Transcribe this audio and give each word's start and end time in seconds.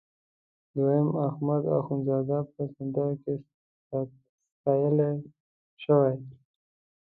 دوهم 0.75 1.07
احمد 1.27 1.63
اخوندزاده 1.77 2.39
په 2.53 2.63
سندره 2.75 3.13
کې 3.23 3.33
ستایل 4.55 4.97
شوی. 5.83 6.15